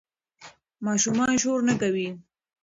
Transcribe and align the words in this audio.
ماشومان 0.85 1.31
شور 1.41 1.59
نه 1.69 1.73
کوي. 1.81 2.07